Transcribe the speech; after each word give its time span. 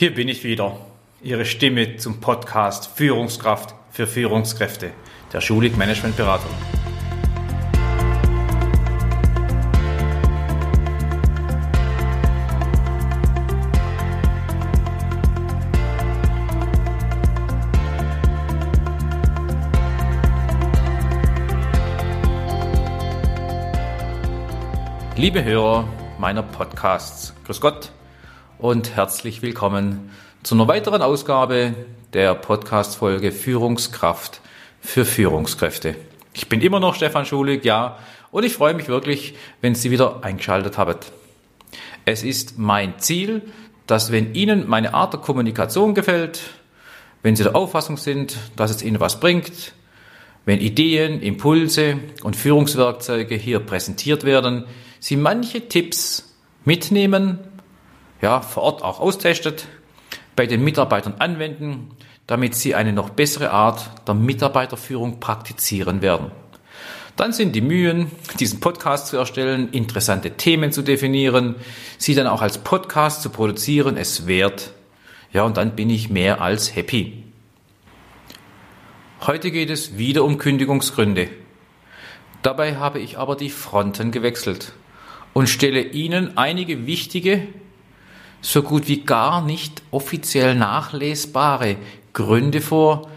Hier 0.00 0.14
bin 0.14 0.28
ich 0.28 0.44
wieder, 0.44 0.78
Ihre 1.20 1.44
Stimme 1.44 1.98
zum 1.98 2.22
Podcast 2.22 2.86
Führungskraft 2.86 3.74
für 3.90 4.06
Führungskräfte 4.06 4.92
der 5.30 5.42
Schulig 5.42 5.76
Management 5.76 6.16
Beratung. 6.16 6.50
Liebe 25.16 25.44
Hörer 25.44 25.86
meiner 26.18 26.42
Podcasts, 26.42 27.34
Grüß 27.44 27.60
Gott 27.60 27.92
und 28.60 28.94
herzlich 28.94 29.40
willkommen 29.40 30.10
zu 30.42 30.54
einer 30.54 30.68
weiteren 30.68 31.00
Ausgabe 31.00 31.72
der 32.12 32.34
Podcast-Folge 32.34 33.32
Führungskraft 33.32 34.42
für 34.82 35.06
Führungskräfte. 35.06 35.94
Ich 36.34 36.50
bin 36.50 36.60
immer 36.60 36.78
noch 36.78 36.94
Stefan 36.94 37.24
Schulig, 37.24 37.64
ja, 37.64 37.98
und 38.30 38.44
ich 38.44 38.52
freue 38.52 38.74
mich 38.74 38.88
wirklich, 38.88 39.34
wenn 39.62 39.74
Sie 39.74 39.90
wieder 39.90 40.22
eingeschaltet 40.24 40.76
haben. 40.76 40.96
Es 42.04 42.22
ist 42.22 42.58
mein 42.58 42.98
Ziel, 42.98 43.40
dass 43.86 44.12
wenn 44.12 44.34
Ihnen 44.34 44.68
meine 44.68 44.92
Art 44.92 45.14
der 45.14 45.20
Kommunikation 45.20 45.94
gefällt, 45.94 46.42
wenn 47.22 47.36
Sie 47.36 47.44
der 47.44 47.56
Auffassung 47.56 47.96
sind, 47.96 48.36
dass 48.56 48.70
es 48.70 48.82
Ihnen 48.82 49.00
was 49.00 49.20
bringt, 49.20 49.72
wenn 50.44 50.60
Ideen, 50.60 51.22
Impulse 51.22 51.98
und 52.22 52.36
Führungswerkzeuge 52.36 53.36
hier 53.36 53.60
präsentiert 53.60 54.24
werden, 54.24 54.66
Sie 54.98 55.16
manche 55.16 55.66
Tipps 55.66 56.30
mitnehmen 56.66 57.38
ja, 58.20 58.40
vor 58.40 58.62
Ort 58.62 58.82
auch 58.82 59.00
austestet, 59.00 59.66
bei 60.36 60.46
den 60.46 60.62
Mitarbeitern 60.62 61.14
anwenden, 61.18 61.90
damit 62.26 62.54
sie 62.54 62.74
eine 62.74 62.92
noch 62.92 63.10
bessere 63.10 63.50
Art 63.50 63.90
der 64.06 64.14
Mitarbeiterführung 64.14 65.20
praktizieren 65.20 66.02
werden. 66.02 66.30
Dann 67.16 67.32
sind 67.32 67.54
die 67.54 67.60
Mühen, 67.60 68.10
diesen 68.38 68.60
Podcast 68.60 69.08
zu 69.08 69.16
erstellen, 69.16 69.70
interessante 69.72 70.30
Themen 70.32 70.72
zu 70.72 70.82
definieren, 70.82 71.56
sie 71.98 72.14
dann 72.14 72.26
auch 72.26 72.40
als 72.40 72.58
Podcast 72.58 73.22
zu 73.22 73.30
produzieren, 73.30 73.96
es 73.96 74.26
wert. 74.26 74.72
Ja, 75.32 75.42
und 75.42 75.56
dann 75.56 75.76
bin 75.76 75.90
ich 75.90 76.08
mehr 76.08 76.40
als 76.40 76.74
happy. 76.74 77.24
Heute 79.26 79.50
geht 79.50 79.68
es 79.68 79.98
wieder 79.98 80.24
um 80.24 80.38
Kündigungsgründe. 80.38 81.28
Dabei 82.42 82.76
habe 82.76 83.00
ich 83.00 83.18
aber 83.18 83.36
die 83.36 83.50
Fronten 83.50 84.12
gewechselt 84.12 84.72
und 85.34 85.48
stelle 85.48 85.82
Ihnen 85.82 86.38
einige 86.38 86.86
wichtige 86.86 87.46
so 88.40 88.62
gut 88.62 88.88
wie 88.88 89.02
gar 89.02 89.42
nicht 89.42 89.82
offiziell 89.90 90.54
nachlesbare 90.54 91.76
Gründe 92.12 92.60
vor, 92.60 93.10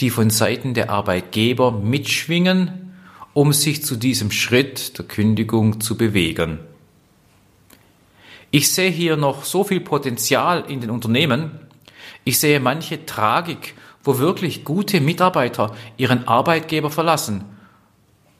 die 0.00 0.10
von 0.10 0.30
Seiten 0.30 0.74
der 0.74 0.90
Arbeitgeber 0.90 1.72
mitschwingen, 1.72 2.94
um 3.34 3.52
sich 3.52 3.82
zu 3.84 3.96
diesem 3.96 4.30
Schritt 4.30 4.98
der 4.98 5.04
Kündigung 5.06 5.80
zu 5.80 5.96
bewegen. 5.96 6.60
Ich 8.50 8.70
sehe 8.70 8.90
hier 8.90 9.16
noch 9.16 9.44
so 9.44 9.64
viel 9.64 9.80
Potenzial 9.80 10.64
in 10.68 10.80
den 10.80 10.90
Unternehmen. 10.90 11.52
Ich 12.24 12.38
sehe 12.38 12.60
manche 12.60 13.06
Tragik, 13.06 13.74
wo 14.04 14.18
wirklich 14.18 14.64
gute 14.64 15.00
Mitarbeiter 15.00 15.74
ihren 15.96 16.28
Arbeitgeber 16.28 16.90
verlassen 16.90 17.44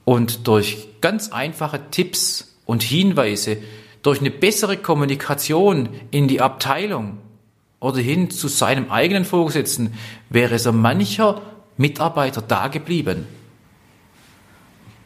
und 0.04 0.46
durch 0.46 0.88
ganz 1.00 1.30
einfache 1.32 1.80
Tipps 1.90 2.58
und 2.66 2.82
Hinweise 2.82 3.58
durch 4.02 4.20
eine 4.20 4.30
bessere 4.30 4.76
Kommunikation 4.76 5.88
in 6.10 6.28
die 6.28 6.40
Abteilung 6.40 7.18
oder 7.80 8.00
hin 8.00 8.30
zu 8.30 8.48
seinem 8.48 8.90
eigenen 8.90 9.24
Vorgesetzten 9.24 9.94
wäre 10.28 10.58
so 10.58 10.72
mancher 10.72 11.42
Mitarbeiter 11.76 12.42
da 12.42 12.68
geblieben. 12.68 13.26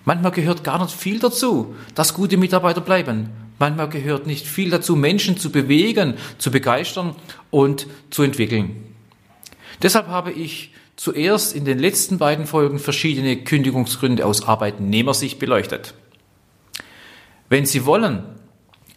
Manchmal 0.04 0.32
gehört 0.32 0.62
gar 0.62 0.80
nicht 0.80 0.94
viel 0.94 1.18
dazu, 1.18 1.74
dass 1.94 2.14
gute 2.14 2.36
Mitarbeiter 2.36 2.80
bleiben. 2.80 3.30
Manchmal 3.58 3.88
gehört 3.88 4.26
nicht 4.26 4.46
viel 4.46 4.70
dazu, 4.70 4.94
Menschen 4.94 5.36
zu 5.36 5.50
bewegen, 5.50 6.14
zu 6.38 6.50
begeistern 6.50 7.16
und 7.50 7.86
zu 8.10 8.22
entwickeln. 8.22 8.84
Deshalb 9.82 10.08
habe 10.08 10.32
ich 10.32 10.72
zuerst 10.96 11.54
in 11.54 11.64
den 11.64 11.78
letzten 11.78 12.18
beiden 12.18 12.46
Folgen 12.46 12.78
verschiedene 12.78 13.36
Kündigungsgründe 13.36 14.24
aus 14.24 14.46
Arbeitnehmersicht 14.46 15.38
beleuchtet. 15.38 15.94
Wenn 17.48 17.66
Sie 17.66 17.84
wollen, 17.84 18.22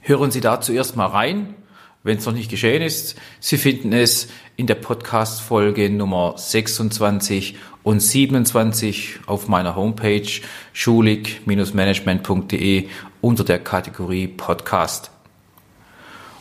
Hören 0.10 0.32
Sie 0.32 0.42
da 0.42 0.60
zuerst 0.60 0.96
mal 0.96 1.06
rein, 1.06 1.54
wenn 2.02 2.18
es 2.18 2.26
noch 2.26 2.34
nicht 2.34 2.50
geschehen 2.50 2.82
ist. 2.82 3.16
Sie 3.40 3.60
finden 3.60 3.94
es 3.94 4.28
in 4.56 4.66
der 4.66 4.74
Podcast-Folge 4.74 5.92
Nummer 5.92 6.34
26 6.36 7.56
und 7.84 8.00
27 8.00 9.20
auf 9.28 9.48
meiner 9.48 9.76
Homepage 9.76 10.28
schulig-management.de 10.74 12.88
unter 13.22 13.44
der 13.44 13.60
Kategorie 13.60 14.28
Podcast. 14.28 15.12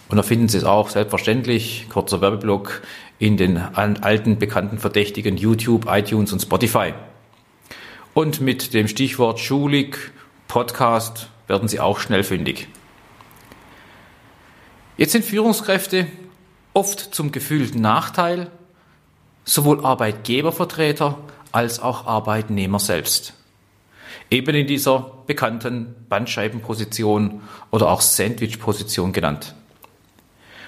Und 0.09 0.17
da 0.17 0.23
finden 0.23 0.49
Sie 0.49 0.56
es 0.56 0.65
auch 0.65 0.89
selbstverständlich, 0.89 1.89
kurzer 1.91 2.23
Werbeblock, 2.23 2.81
in 3.19 3.37
den 3.37 3.59
alten 3.59 4.39
bekannten 4.39 4.79
Verdächtigen 4.79 5.37
YouTube, 5.37 5.85
iTunes 5.91 6.33
und 6.33 6.41
Spotify. 6.41 6.95
Und 8.15 8.41
mit 8.41 8.73
dem 8.73 8.89
Stichwort 8.89 9.41
Schulig 9.41 10.11
Podcast 10.47 11.29
werden 11.49 11.69
Sie 11.69 11.81
auch 11.81 11.99
schnell 11.99 12.25
fündig. 12.25 12.69
Jetzt 14.99 15.13
sind 15.13 15.25
Führungskräfte 15.25 16.09
oft 16.75 17.15
zum 17.15 17.31
gefühlten 17.31 17.81
Nachteil 17.81 18.51
sowohl 19.45 19.87
Arbeitgebervertreter 19.87 21.17
als 21.53 21.79
auch 21.79 22.07
Arbeitnehmer 22.07 22.81
selbst. 22.81 23.33
Eben 24.29 24.57
in 24.57 24.67
dieser 24.67 25.13
bekannten 25.29 25.95
Bandscheibenposition 26.09 27.43
oder 27.71 27.91
auch 27.91 28.01
Sandwich-Position 28.01 29.13
genannt. 29.13 29.55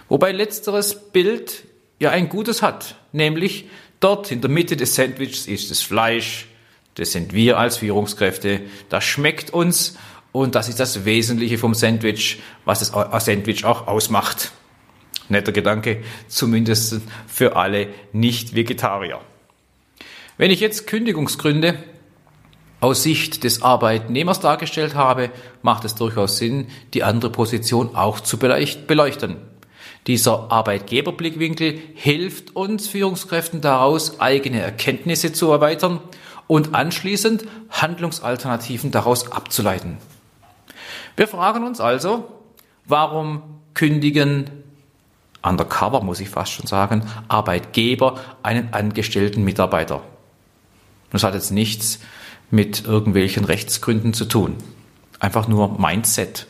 Wobei 0.09 0.31
letzteres 0.31 1.11
Bild 1.11 1.65
ja 1.99 2.11
ein 2.11 2.29
gutes 2.29 2.62
hat, 2.62 2.95
nämlich 3.11 3.69
dort 3.99 4.31
in 4.31 4.41
der 4.41 4.51
Mitte 4.51 4.77
des 4.77 4.95
Sandwiches 4.95 5.49
ist 5.49 5.73
das 5.73 5.83
Fleisch, 5.83 6.47
das 6.95 7.11
sind 7.11 7.33
wir 7.33 7.59
als 7.59 7.79
Führungskräfte, 7.79 8.61
das 8.91 9.03
schmeckt 9.03 9.51
uns 9.51 9.99
und 10.33 10.55
das 10.55 10.69
ist 10.69 10.81
das 10.81 11.05
Wesentliche 11.05 11.59
vom 11.59 11.75
Sandwich, 11.75 12.41
was 12.65 12.79
das 12.91 13.25
Sandwich 13.25 13.65
auch 13.65 13.87
ausmacht. 13.87 14.53
Netter 15.29 15.53
Gedanke, 15.53 16.03
zumindest 16.29 17.01
für 17.27 17.57
alle 17.57 17.89
Nicht-Vegetarier. 18.13 19.21
Wenn 20.37 20.51
ich 20.51 20.61
jetzt 20.61 20.87
Kündigungsgründe 20.87 21.79
aus 22.81 23.03
Sicht 23.03 23.45
des 23.45 23.63
Arbeitnehmers 23.63 24.41
dargestellt 24.41 24.95
habe, 24.95 25.31
macht 25.63 25.85
es 25.85 25.95
durchaus 25.95 26.39
Sinn, 26.39 26.67
die 26.95 27.03
andere 27.05 27.31
Position 27.31 27.95
auch 27.95 28.21
zu 28.21 28.39
beleuchten. 28.39 29.37
Dieser 30.07 30.51
Arbeitgeberblickwinkel 30.51 31.79
hilft 31.95 32.57
uns 32.57 32.89
Führungskräften 32.89 33.61
daraus, 33.61 34.19
eigene 34.19 34.61
Erkenntnisse 34.61 35.33
zu 35.33 35.51
erweitern 35.51 36.01
und 36.47 36.75
anschließend 36.75 37.45
Handlungsalternativen 37.69 38.91
daraus 38.91 39.31
abzuleiten. 39.31 39.99
Wir 41.20 41.28
fragen 41.28 41.64
uns 41.64 41.82
also, 41.82 42.32
warum 42.86 43.42
kündigen 43.75 44.48
undercover, 45.42 46.03
muss 46.03 46.19
ich 46.19 46.31
fast 46.31 46.53
schon 46.53 46.66
sagen, 46.66 47.03
Arbeitgeber 47.28 48.19
einen 48.42 48.72
angestellten 48.72 49.44
Mitarbeiter? 49.44 50.03
Das 51.12 51.22
hat 51.22 51.34
jetzt 51.34 51.50
nichts 51.50 52.00
mit 52.50 52.86
irgendwelchen 52.86 53.44
Rechtsgründen 53.44 54.14
zu 54.14 54.25
tun. 54.25 54.56
Einfach 55.19 55.47
nur 55.47 55.78
Mindset. 55.78 56.47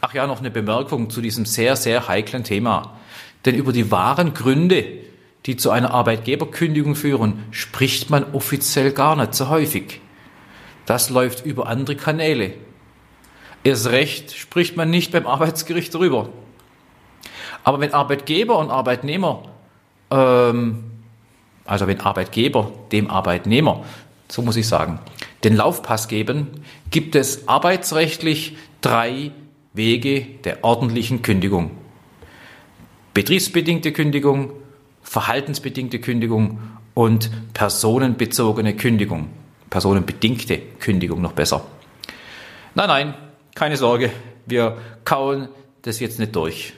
Ach 0.00 0.12
ja, 0.12 0.26
noch 0.26 0.40
eine 0.40 0.50
Bemerkung 0.50 1.08
zu 1.08 1.20
diesem 1.20 1.46
sehr, 1.46 1.76
sehr 1.76 2.08
heiklen 2.08 2.42
Thema. 2.42 2.98
Denn 3.44 3.54
über 3.54 3.72
die 3.72 3.92
wahren 3.92 4.34
Gründe, 4.34 4.86
die 5.46 5.56
zu 5.56 5.70
einer 5.70 5.94
Arbeitgeberkündigung 5.94 6.96
führen, 6.96 7.44
spricht 7.52 8.10
man 8.10 8.34
offiziell 8.34 8.90
gar 8.90 9.14
nicht 9.14 9.36
so 9.36 9.48
häufig. 9.50 10.00
Das 10.84 11.10
läuft 11.10 11.46
über 11.46 11.68
andere 11.68 11.94
Kanäle. 11.94 12.54
Erst 13.64 13.88
recht 13.88 14.32
spricht 14.32 14.76
man 14.76 14.90
nicht 14.90 15.12
beim 15.12 15.26
Arbeitsgericht 15.26 15.94
darüber. 15.94 16.28
Aber 17.64 17.80
wenn 17.80 17.92
Arbeitgeber 17.92 18.58
und 18.58 18.70
Arbeitnehmer, 18.70 19.42
ähm, 20.10 20.84
also 21.64 21.86
wenn 21.86 22.00
Arbeitgeber 22.00 22.72
dem 22.92 23.10
Arbeitnehmer, 23.10 23.84
so 24.28 24.42
muss 24.42 24.56
ich 24.56 24.68
sagen, 24.68 25.00
den 25.44 25.56
Laufpass 25.56 26.08
geben, 26.08 26.48
gibt 26.90 27.14
es 27.14 27.48
arbeitsrechtlich 27.48 28.56
drei 28.80 29.32
Wege 29.72 30.26
der 30.44 30.64
ordentlichen 30.64 31.22
Kündigung. 31.22 31.70
Betriebsbedingte 33.14 33.92
Kündigung, 33.92 34.52
verhaltensbedingte 35.02 35.98
Kündigung 35.98 36.60
und 36.94 37.30
personenbezogene 37.54 38.76
Kündigung. 38.76 39.30
Personenbedingte 39.70 40.58
Kündigung 40.78 41.20
noch 41.20 41.32
besser. 41.32 41.64
Nein, 42.74 42.88
nein, 42.88 43.14
keine 43.58 43.76
Sorge, 43.76 44.12
wir 44.46 44.76
kauen 45.04 45.48
das 45.82 45.98
jetzt 45.98 46.20
nicht 46.20 46.36
durch. 46.36 46.74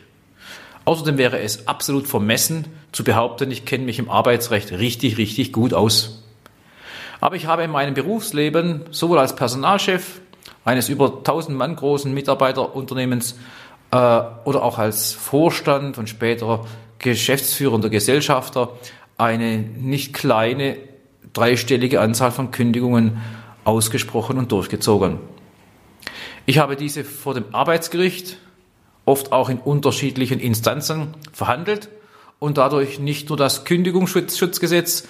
Außerdem 0.86 1.18
wäre 1.18 1.38
es 1.38 1.68
absolut 1.68 2.08
vermessen 2.08 2.64
zu 2.90 3.04
behaupten, 3.04 3.50
ich 3.50 3.66
kenne 3.66 3.84
mich 3.84 3.98
im 3.98 4.08
Arbeitsrecht 4.08 4.72
richtig, 4.72 5.18
richtig 5.18 5.52
gut 5.52 5.74
aus. 5.74 6.22
Aber 7.20 7.36
ich 7.36 7.44
habe 7.44 7.64
in 7.64 7.70
meinem 7.70 7.92
Berufsleben 7.92 8.86
sowohl 8.92 9.18
als 9.18 9.36
Personalchef 9.36 10.22
eines 10.64 10.88
über 10.88 11.18
1000 11.18 11.56
Mann 11.56 11.76
großen 11.76 12.14
Mitarbeiterunternehmens 12.14 13.32
äh, 13.90 13.96
oder 13.96 14.62
auch 14.62 14.78
als 14.78 15.12
Vorstand 15.12 15.98
und 15.98 16.08
später 16.08 16.64
geschäftsführender 16.98 17.90
Gesellschafter 17.90 18.70
eine 19.18 19.58
nicht 19.58 20.14
kleine 20.14 20.78
dreistellige 21.34 22.00
Anzahl 22.00 22.32
von 22.32 22.50
Kündigungen 22.50 23.20
ausgesprochen 23.64 24.38
und 24.38 24.50
durchgezogen. 24.50 25.18
Ich 26.50 26.58
habe 26.58 26.74
diese 26.74 27.04
vor 27.04 27.34
dem 27.34 27.54
Arbeitsgericht, 27.54 28.36
oft 29.04 29.30
auch 29.30 29.50
in 29.50 29.58
unterschiedlichen 29.58 30.40
Instanzen 30.40 31.14
verhandelt 31.32 31.88
und 32.40 32.58
dadurch 32.58 32.98
nicht 32.98 33.28
nur 33.28 33.38
das 33.38 33.64
Kündigungsschutzgesetz 33.64 35.06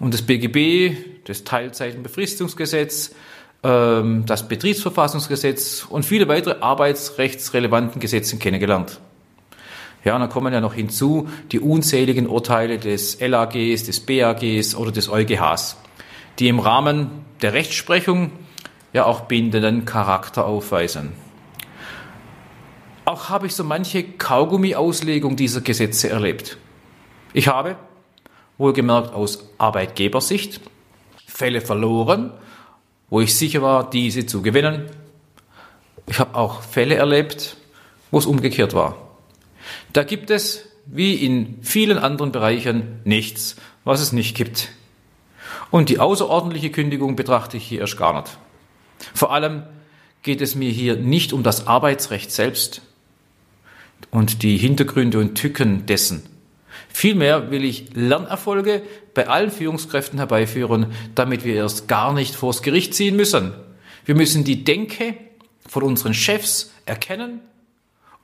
und 0.00 0.14
das 0.14 0.22
BGB, 0.22 0.96
das 1.26 1.44
Teilzeitenbefristungsgesetz, 1.44 3.14
ähm, 3.64 4.24
das 4.24 4.48
Betriebsverfassungsgesetz 4.48 5.84
und 5.90 6.06
viele 6.06 6.26
weitere 6.26 6.58
arbeitsrechtsrelevanten 6.62 8.00
Gesetze 8.00 8.38
kennengelernt. 8.38 8.98
Ja, 10.06 10.14
und 10.14 10.22
dann 10.22 10.30
kommen 10.30 10.54
ja 10.54 10.62
noch 10.62 10.72
hinzu 10.72 11.28
die 11.52 11.60
unzähligen 11.60 12.26
Urteile 12.26 12.78
des 12.78 13.20
LAGs, 13.20 13.84
des 13.84 14.00
BAGs 14.00 14.74
oder 14.74 14.90
des 14.90 15.10
EuGHs, 15.10 15.76
die 16.38 16.48
im 16.48 16.60
Rahmen 16.60 17.10
der 17.42 17.52
Rechtsprechung 17.52 18.32
ja 18.92 19.04
auch 19.04 19.22
bindenden 19.22 19.84
Charakter 19.84 20.46
aufweisen. 20.46 21.12
Auch 23.04 23.28
habe 23.28 23.46
ich 23.46 23.54
so 23.54 23.64
manche 23.64 24.02
Kaugummi-Auslegung 24.02 25.36
dieser 25.36 25.60
Gesetze 25.62 26.10
erlebt. 26.10 26.58
Ich 27.32 27.48
habe, 27.48 27.76
wohlgemerkt 28.58 29.14
aus 29.14 29.48
Arbeitgebersicht, 29.58 30.60
Fälle 31.26 31.60
verloren, 31.60 32.32
wo 33.10 33.20
ich 33.20 33.34
sicher 33.34 33.62
war, 33.62 33.88
diese 33.88 34.26
zu 34.26 34.42
gewinnen. 34.42 34.90
Ich 36.06 36.18
habe 36.18 36.34
auch 36.34 36.62
Fälle 36.62 36.96
erlebt, 36.96 37.56
wo 38.10 38.18
es 38.18 38.26
umgekehrt 38.26 38.74
war. 38.74 38.96
Da 39.92 40.02
gibt 40.02 40.30
es, 40.30 40.68
wie 40.86 41.14
in 41.14 41.62
vielen 41.62 41.98
anderen 41.98 42.32
Bereichen, 42.32 43.00
nichts, 43.04 43.56
was 43.84 44.00
es 44.00 44.12
nicht 44.12 44.36
gibt. 44.36 44.68
Und 45.70 45.88
die 45.88 45.98
außerordentliche 45.98 46.70
Kündigung 46.70 47.16
betrachte 47.16 47.56
ich 47.56 47.64
hier 47.64 47.80
erst 47.80 47.98
gar 47.98 48.20
nicht. 48.20 48.38
Vor 49.14 49.32
allem 49.32 49.62
geht 50.22 50.40
es 50.40 50.54
mir 50.54 50.70
hier 50.70 50.96
nicht 50.96 51.32
um 51.32 51.42
das 51.42 51.66
Arbeitsrecht 51.66 52.30
selbst 52.30 52.82
und 54.10 54.42
die 54.42 54.56
Hintergründe 54.56 55.18
und 55.18 55.34
Tücken 55.34 55.86
dessen. 55.86 56.22
Vielmehr 56.88 57.50
will 57.50 57.64
ich 57.64 57.94
Lernerfolge 57.94 58.82
bei 59.14 59.28
allen 59.28 59.50
Führungskräften 59.50 60.18
herbeiführen, 60.18 60.86
damit 61.14 61.44
wir 61.44 61.54
erst 61.54 61.88
gar 61.88 62.12
nicht 62.12 62.34
vors 62.34 62.62
Gericht 62.62 62.94
ziehen 62.94 63.16
müssen. 63.16 63.52
Wir 64.04 64.14
müssen 64.14 64.44
die 64.44 64.64
Denke 64.64 65.14
von 65.66 65.82
unseren 65.82 66.14
Chefs 66.14 66.72
erkennen 66.86 67.40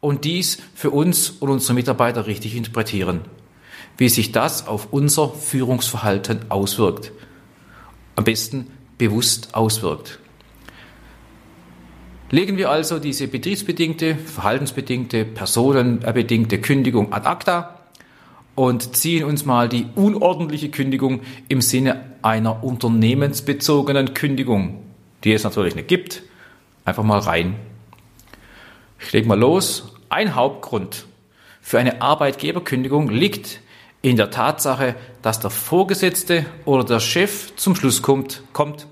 und 0.01 0.25
dies 0.25 0.59
für 0.75 0.91
uns 0.91 1.31
und 1.31 1.51
unsere 1.51 1.75
Mitarbeiter 1.75 2.27
richtig 2.27 2.57
interpretieren, 2.57 3.21
wie 3.97 4.09
sich 4.09 4.33
das 4.33 4.67
auf 4.67 4.93
unser 4.93 5.31
Führungsverhalten 5.31 6.51
auswirkt. 6.51 7.13
Am 8.17 8.25
besten 8.25 8.69
bewusst 8.99 9.55
auswirkt. 9.55 10.21
Legen 12.35 12.57
wir 12.57 12.69
also 12.69 12.99
diese 12.99 13.29
betriebsbedingte, 13.29 14.17
verhaltensbedingte, 14.17 15.25
personenbedingte 15.25 16.61
Kündigung 16.61 17.13
ad 17.13 17.29
acta 17.29 17.79
und 18.57 18.97
ziehen 18.97 19.23
uns 19.23 19.45
mal 19.45 19.69
die 19.69 19.87
unordentliche 19.95 20.69
Kündigung 20.69 21.21
im 21.47 21.61
Sinne 21.61 22.11
einer 22.23 22.65
unternehmensbezogenen 22.65 24.15
Kündigung, 24.15 24.83
die 25.23 25.33
es 25.33 25.45
natürlich 25.45 25.77
nicht 25.77 25.87
gibt, 25.87 26.25
einfach 26.85 27.05
mal 27.05 27.21
rein. 27.21 27.55
Ich 28.99 29.13
lege 29.13 29.29
mal 29.29 29.39
los. 29.39 29.95
Ein 30.09 30.35
Hauptgrund 30.35 31.07
für 31.61 31.79
eine 31.79 32.03
Arbeitgeberkündigung 32.03 33.11
liegt 33.11 33.61
in 34.03 34.17
der 34.17 34.33
Tatsache, 34.33 34.97
dass 35.23 35.39
der 35.39 35.51
Vorgesetzte 35.51 36.47
oder 36.65 36.83
der 36.83 36.99
Chef 36.99 37.55
zum 37.55 37.77
Schluss 37.77 38.03
kommt, 38.03 38.43
kommt 38.53 38.89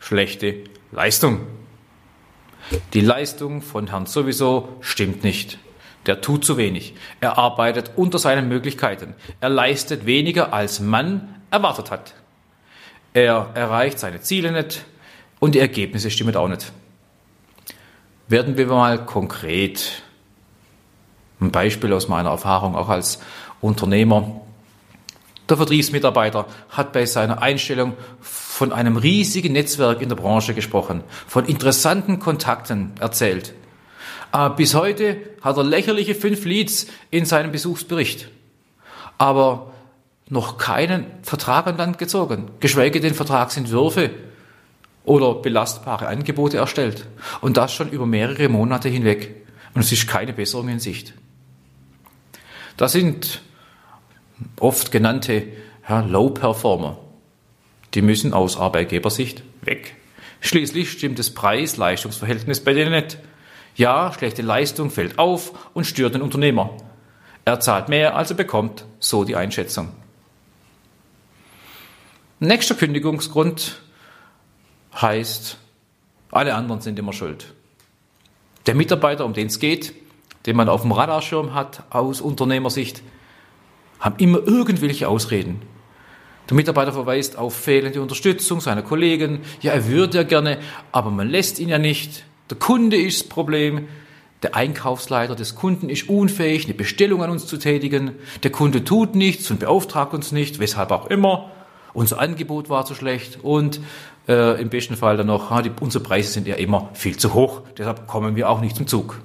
schlechte 0.00 0.64
Leistung. 0.90 1.46
Die 2.94 3.00
Leistung 3.00 3.62
von 3.62 3.88
Herrn 3.88 4.06
sowieso 4.06 4.76
stimmt 4.80 5.22
nicht. 5.22 5.58
Der 6.06 6.20
tut 6.20 6.44
zu 6.44 6.56
wenig. 6.56 6.94
Er 7.20 7.38
arbeitet 7.38 7.92
unter 7.96 8.18
seinen 8.18 8.48
Möglichkeiten. 8.48 9.14
Er 9.40 9.50
leistet 9.50 10.06
weniger, 10.06 10.52
als 10.52 10.80
man 10.80 11.40
erwartet 11.50 11.90
hat. 11.90 12.14
Er 13.12 13.50
erreicht 13.54 13.98
seine 13.98 14.20
Ziele 14.20 14.52
nicht 14.52 14.84
und 15.40 15.54
die 15.54 15.58
Ergebnisse 15.58 16.10
stimmen 16.10 16.34
auch 16.36 16.48
nicht. 16.48 16.72
Werden 18.28 18.56
wir 18.56 18.66
mal 18.66 19.04
konkret. 19.04 20.02
Ein 21.40 21.50
Beispiel 21.50 21.92
aus 21.92 22.08
meiner 22.08 22.30
Erfahrung 22.30 22.76
auch 22.76 22.88
als 22.88 23.20
Unternehmer. 23.60 24.40
Der 25.50 25.56
Vertriebsmitarbeiter 25.56 26.46
hat 26.68 26.92
bei 26.92 27.04
seiner 27.06 27.42
Einstellung 27.42 27.94
von 28.20 28.72
einem 28.72 28.96
riesigen 28.96 29.52
Netzwerk 29.52 30.00
in 30.00 30.08
der 30.08 30.14
Branche 30.14 30.54
gesprochen, 30.54 31.02
von 31.26 31.44
interessanten 31.44 32.20
Kontakten 32.20 32.92
erzählt. 33.00 33.52
Aber 34.30 34.54
bis 34.54 34.76
heute 34.76 35.16
hat 35.40 35.56
er 35.56 35.64
lächerliche 35.64 36.14
fünf 36.14 36.44
Leads 36.44 36.86
in 37.10 37.24
seinem 37.24 37.50
Besuchsbericht, 37.50 38.28
aber 39.18 39.72
noch 40.28 40.56
keinen 40.56 41.06
Vertrag 41.22 41.66
an 41.66 41.76
Land 41.76 41.98
gezogen, 41.98 42.52
geschweige 42.60 43.00
denn 43.00 43.14
Vertragsentwürfe 43.14 44.10
oder 45.04 45.34
belastbare 45.34 46.06
Angebote 46.06 46.58
erstellt. 46.58 47.06
Und 47.40 47.56
das 47.56 47.74
schon 47.74 47.90
über 47.90 48.06
mehrere 48.06 48.48
Monate 48.48 48.88
hinweg. 48.88 49.34
Und 49.74 49.80
es 49.80 49.90
ist 49.90 50.06
keine 50.06 50.32
Besserung 50.32 50.68
in 50.68 50.78
Sicht. 50.78 51.12
Das 52.76 52.92
sind 52.92 53.42
oft 54.58 54.92
genannte 54.92 55.44
ja, 55.88 56.00
Low-Performer. 56.00 56.98
Die 57.94 58.02
müssen 58.02 58.32
aus 58.32 58.56
Arbeitgebersicht 58.56 59.42
weg. 59.62 59.96
Schließlich 60.40 60.90
stimmt 60.90 61.18
das 61.18 61.30
Preis-Leistungsverhältnis 61.30 62.62
bei 62.64 62.72
denen 62.72 62.92
nicht. 62.92 63.18
Ja, 63.76 64.12
schlechte 64.12 64.42
Leistung 64.42 64.90
fällt 64.90 65.18
auf 65.18 65.52
und 65.74 65.86
stört 65.86 66.14
den 66.14 66.22
Unternehmer. 66.22 66.70
Er 67.44 67.60
zahlt 67.60 67.88
mehr, 67.88 68.16
als 68.16 68.30
er 68.30 68.36
bekommt, 68.36 68.84
so 68.98 69.24
die 69.24 69.36
Einschätzung. 69.36 69.88
Nächster 72.38 72.74
Kündigungsgrund 72.74 73.80
heißt, 74.94 75.58
alle 76.30 76.54
anderen 76.54 76.80
sind 76.80 76.98
immer 76.98 77.12
schuld. 77.12 77.52
Der 78.66 78.74
Mitarbeiter, 78.74 79.24
um 79.24 79.32
den 79.32 79.48
es 79.48 79.58
geht, 79.58 79.94
den 80.46 80.56
man 80.56 80.68
auf 80.68 80.82
dem 80.82 80.92
Radarschirm 80.92 81.54
hat 81.54 81.82
aus 81.90 82.20
Unternehmersicht, 82.20 83.02
haben 84.00 84.16
immer 84.18 84.38
irgendwelche 84.46 85.08
Ausreden. 85.08 85.62
Der 86.48 86.56
Mitarbeiter 86.56 86.92
verweist 86.92 87.38
auf 87.38 87.54
fehlende 87.54 88.02
Unterstützung 88.02 88.60
seiner 88.60 88.82
Kollegen. 88.82 89.40
Ja, 89.60 89.72
er 89.72 89.86
würde 89.86 90.18
ja 90.18 90.24
gerne, 90.24 90.58
aber 90.90 91.10
man 91.10 91.28
lässt 91.28 91.60
ihn 91.60 91.68
ja 91.68 91.78
nicht. 91.78 92.24
Der 92.50 92.58
Kunde 92.58 92.96
ist 92.96 93.20
das 93.20 93.28
Problem. 93.28 93.86
Der 94.42 94.56
Einkaufsleiter 94.56 95.36
des 95.36 95.54
Kunden 95.54 95.88
ist 95.88 96.08
unfähig, 96.08 96.64
eine 96.64 96.74
Bestellung 96.74 97.22
an 97.22 97.30
uns 97.30 97.46
zu 97.46 97.58
tätigen. 97.58 98.12
Der 98.42 98.50
Kunde 98.50 98.84
tut 98.84 99.14
nichts 99.14 99.50
und 99.50 99.60
beauftragt 99.60 100.14
uns 100.14 100.32
nicht, 100.32 100.58
weshalb 100.58 100.90
auch 100.90 101.06
immer. 101.06 101.50
Unser 101.92 102.18
Angebot 102.18 102.68
war 102.68 102.84
zu 102.84 102.94
schlecht 102.94 103.38
und 103.42 103.80
äh, 104.28 104.60
im 104.60 104.70
besten 104.70 104.96
Fall 104.96 105.16
dann 105.16 105.26
noch, 105.26 105.50
ah, 105.50 105.62
die, 105.62 105.70
unsere 105.80 106.02
Preise 106.02 106.32
sind 106.32 106.48
ja 106.48 106.54
immer 106.56 106.88
viel 106.94 107.16
zu 107.16 107.34
hoch. 107.34 107.62
Deshalb 107.76 108.06
kommen 108.06 108.34
wir 108.34 108.48
auch 108.48 108.60
nicht 108.60 108.76
zum 108.76 108.86
Zug. 108.86 109.20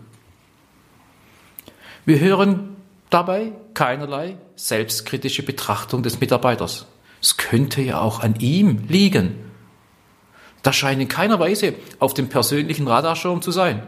Wir 2.06 2.20
hören 2.20 2.76
dabei 3.10 3.54
keinerlei 3.74 4.38
selbstkritische 4.56 5.44
Betrachtung 5.44 6.04
des 6.04 6.20
Mitarbeiters. 6.20 6.86
Es 7.22 7.38
könnte 7.38 7.82
ja 7.82 8.00
auch 8.02 8.20
an 8.20 8.36
ihm 8.40 8.86
liegen. 8.88 9.36
Das 10.64 10.76
scheint 10.76 11.02
in 11.02 11.08
keiner 11.08 11.40
Weise 11.40 11.74
auf 12.00 12.14
dem 12.14 12.30
persönlichen 12.30 12.88
Radarschirm 12.88 13.42
zu 13.42 13.52
sein. 13.52 13.84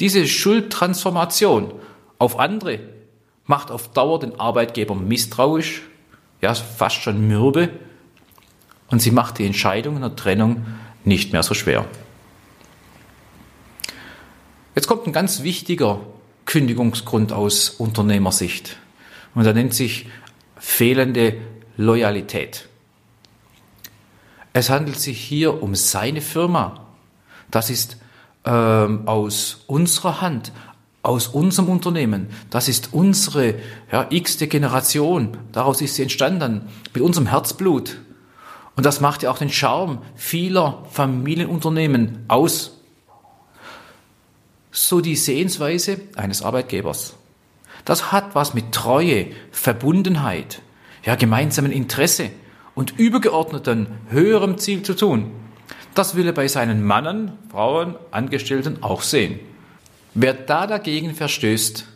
Diese 0.00 0.26
Schuldtransformation 0.26 1.72
auf 2.18 2.38
andere 2.38 2.80
macht 3.46 3.70
auf 3.70 3.92
Dauer 3.92 4.20
den 4.20 4.38
Arbeitgeber 4.38 4.94
misstrauisch, 4.94 5.82
ja 6.40 6.54
fast 6.54 6.96
schon 6.96 7.26
mürbe, 7.26 7.70
und 8.88 9.00
sie 9.00 9.10
macht 9.10 9.38
die 9.38 9.46
Entscheidung 9.46 9.96
in 9.96 10.02
der 10.02 10.16
Trennung 10.16 10.66
nicht 11.04 11.32
mehr 11.32 11.42
so 11.42 11.54
schwer. 11.54 11.86
Jetzt 14.74 14.86
kommt 14.86 15.06
ein 15.06 15.12
ganz 15.12 15.42
wichtiger 15.42 16.00
Kündigungsgrund 16.46 17.32
aus 17.32 17.70
Unternehmersicht. 17.70 18.78
Und 19.34 19.44
der 19.44 19.54
nennt 19.54 19.74
sich 19.74 20.06
fehlende 20.56 21.36
Loyalität. 21.76 22.68
Es 24.52 24.70
handelt 24.70 24.98
sich 24.98 25.20
hier 25.20 25.62
um 25.62 25.74
seine 25.74 26.20
Firma. 26.20 26.86
Das 27.50 27.70
ist 27.70 27.98
ähm, 28.44 29.06
aus 29.06 29.64
unserer 29.66 30.20
Hand 30.20 30.52
aus 31.02 31.28
unserem 31.28 31.68
Unternehmen. 31.68 32.28
Das 32.50 32.68
ist 32.68 32.92
unsere 32.92 33.54
ja, 33.90 34.06
x-te 34.10 34.48
Generation. 34.48 35.36
Daraus 35.52 35.80
ist 35.80 35.94
sie 35.94 36.02
entstanden. 36.02 36.68
Mit 36.92 37.02
unserem 37.02 37.26
Herzblut. 37.26 37.98
Und 38.76 38.86
das 38.86 39.00
macht 39.00 39.22
ja 39.22 39.30
auch 39.30 39.38
den 39.38 39.50
Charme 39.50 40.02
vieler 40.14 40.84
Familienunternehmen 40.90 42.24
aus. 42.28 42.78
So 44.70 45.00
die 45.00 45.16
Sehensweise 45.16 46.00
eines 46.16 46.42
Arbeitgebers. 46.42 47.14
Das 47.84 48.12
hat 48.12 48.34
was 48.34 48.54
mit 48.54 48.72
Treue, 48.72 49.26
Verbundenheit, 49.50 50.62
ja, 51.04 51.14
gemeinsamen 51.14 51.72
Interesse 51.72 52.30
und 52.74 52.98
übergeordneten 52.98 53.88
höherem 54.10 54.58
Ziel 54.58 54.82
zu 54.82 54.94
tun. 54.94 55.32
Das 55.94 56.14
will 56.14 56.26
er 56.26 56.32
bei 56.32 56.48
seinen 56.48 56.84
Mannen, 56.84 57.32
Frauen, 57.50 57.96
Angestellten 58.10 58.82
auch 58.82 59.02
sehen. 59.02 59.40
Wer 60.14 60.34
da 60.34 60.66
dagegen 60.66 61.14
verstößt, 61.14 61.86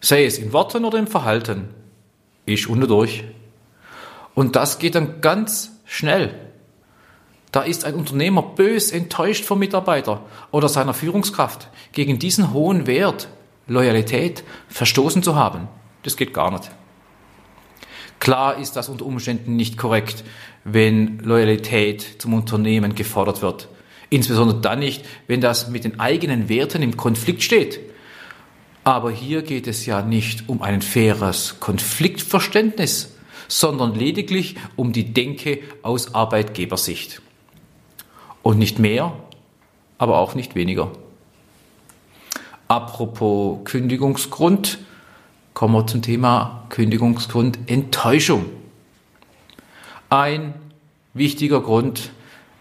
sei 0.00 0.24
es 0.24 0.38
in 0.38 0.52
Worten 0.52 0.84
oder 0.84 0.98
im 0.98 1.06
Verhalten, 1.06 1.68
ist 2.46 2.68
unterdurch. 2.68 3.24
Und 4.34 4.56
das 4.56 4.78
geht 4.78 4.94
dann 4.94 5.20
ganz 5.20 5.72
schnell. 5.86 6.34
Da 7.52 7.62
ist 7.62 7.84
ein 7.84 7.94
Unternehmer 7.94 8.42
bös 8.42 8.90
enttäuscht 8.90 9.44
vom 9.44 9.60
Mitarbeiter 9.60 10.22
oder 10.50 10.68
seiner 10.68 10.92
Führungskraft 10.92 11.68
gegen 11.92 12.18
diesen 12.18 12.52
hohen 12.52 12.86
Wert, 12.86 13.28
Loyalität, 13.66 14.44
verstoßen 14.68 15.22
zu 15.22 15.36
haben. 15.36 15.68
Das 16.02 16.16
geht 16.16 16.34
gar 16.34 16.50
nicht. 16.50 16.70
Klar 18.20 18.58
ist 18.58 18.76
das 18.76 18.88
unter 18.88 19.06
Umständen 19.06 19.56
nicht 19.56 19.76
korrekt, 19.76 20.24
wenn 20.64 21.18
Loyalität 21.18 22.16
zum 22.18 22.34
Unternehmen 22.34 22.94
gefordert 22.94 23.42
wird. 23.42 23.68
Insbesondere 24.10 24.60
dann 24.60 24.78
nicht, 24.78 25.04
wenn 25.26 25.40
das 25.40 25.68
mit 25.68 25.84
den 25.84 26.00
eigenen 26.00 26.48
Werten 26.48 26.82
im 26.82 26.96
Konflikt 26.96 27.42
steht. 27.42 27.80
Aber 28.82 29.10
hier 29.10 29.42
geht 29.42 29.66
es 29.66 29.86
ja 29.86 30.02
nicht 30.02 30.48
um 30.48 30.62
ein 30.62 30.82
faires 30.82 31.56
Konfliktverständnis, 31.58 33.14
sondern 33.48 33.94
lediglich 33.94 34.56
um 34.76 34.92
die 34.92 35.12
Denke 35.12 35.60
aus 35.82 36.14
Arbeitgebersicht. 36.14 37.22
Und 38.42 38.58
nicht 38.58 38.78
mehr, 38.78 39.14
aber 39.96 40.18
auch 40.18 40.34
nicht 40.34 40.54
weniger. 40.54 40.92
Apropos 42.74 43.60
Kündigungsgrund, 43.62 44.80
kommen 45.54 45.74
wir 45.74 45.86
zum 45.86 46.02
Thema 46.02 46.66
Kündigungsgrund 46.70 47.56
Enttäuschung. 47.66 48.46
Ein 50.10 50.54
wichtiger 51.12 51.60
Grund 51.60 52.10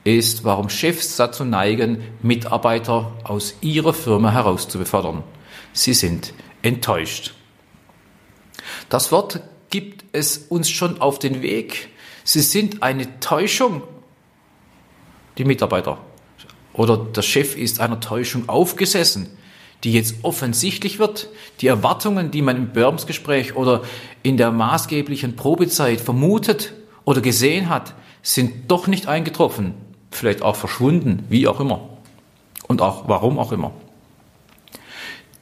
ist, 0.03 0.43
warum 0.43 0.69
Chefs 0.69 1.15
dazu 1.15 1.45
neigen, 1.45 2.03
Mitarbeiter 2.21 3.11
aus 3.23 3.55
ihrer 3.61 3.91
Firma 3.91 4.31
heraus 4.31 4.67
zu 4.67 4.77
befördern. 4.77 5.23
Sie 5.73 5.95
sind 5.95 6.35
enttäuscht. 6.61 7.33
Das 8.89 9.11
Wort 9.11 9.41
gibt 9.71 10.05
es 10.11 10.37
uns 10.37 10.69
schon 10.69 11.01
auf 11.01 11.17
den 11.17 11.41
Weg. 11.41 11.89
Sie 12.23 12.41
sind 12.41 12.83
eine 12.83 13.19
Täuschung, 13.19 13.81
die 15.39 15.43
Mitarbeiter. 15.43 15.97
Oder 16.73 16.97
der 16.97 17.23
Chef 17.23 17.57
ist 17.57 17.79
einer 17.79 17.99
Täuschung 17.99 18.47
aufgesessen 18.47 19.39
die 19.83 19.93
jetzt 19.93 20.15
offensichtlich 20.23 20.99
wird, 20.99 21.27
die 21.61 21.67
Erwartungen, 21.67 22.31
die 22.31 22.41
man 22.41 22.55
im 22.55 22.71
Bewerbungsgespräch 22.71 23.55
oder 23.55 23.81
in 24.21 24.37
der 24.37 24.51
maßgeblichen 24.51 25.35
Probezeit 25.35 25.99
vermutet 25.99 26.73
oder 27.03 27.21
gesehen 27.21 27.69
hat, 27.69 27.93
sind 28.21 28.71
doch 28.71 28.87
nicht 28.87 29.07
eingetroffen, 29.07 29.73
vielleicht 30.11 30.41
auch 30.41 30.55
verschwunden, 30.55 31.25
wie 31.29 31.47
auch 31.47 31.59
immer. 31.59 31.89
Und 32.67 32.81
auch 32.81 33.09
warum 33.09 33.37
auch 33.39 33.51
immer. 33.51 33.71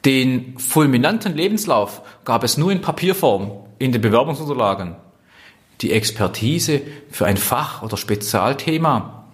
Den 0.04 0.58
fulminanten 0.58 1.36
Lebenslauf 1.36 2.02
gab 2.24 2.42
es 2.42 2.56
nur 2.56 2.72
in 2.72 2.80
Papierform 2.80 3.52
in 3.78 3.92
den 3.92 4.00
Bewerbungsunterlagen. 4.00 4.96
Die 5.80 5.92
Expertise 5.92 6.80
für 7.10 7.26
ein 7.26 7.36
Fach- 7.36 7.82
oder 7.82 7.96
Spezialthema 7.96 9.24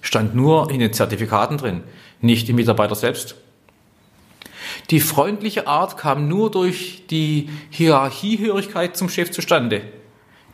stand 0.00 0.34
nur 0.34 0.70
in 0.70 0.80
den 0.80 0.94
Zertifikaten 0.94 1.58
drin, 1.58 1.82
nicht 2.22 2.48
im 2.48 2.56
Mitarbeiter 2.56 2.94
selbst. 2.94 3.36
Die 4.90 5.00
freundliche 5.00 5.66
Art 5.66 5.98
kam 5.98 6.28
nur 6.28 6.50
durch 6.50 7.02
die 7.10 7.50
Hierarchiehörigkeit 7.70 8.96
zum 8.96 9.10
Chef 9.10 9.30
zustande. 9.30 9.82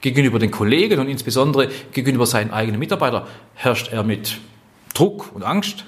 Gegenüber 0.01 0.41
den 0.41 0.51
Kollegen 0.51 0.99
und 0.99 1.09
insbesondere 1.09 1.69
gegenüber 1.93 2.27
seinen 2.27 2.51
eigenen 2.51 2.81
Mitarbeitern 2.81 3.27
herrscht 3.55 3.93
er 3.93 4.03
mit 4.03 4.39
Druck 4.93 5.31
und 5.35 5.45
Angst. 5.45 5.85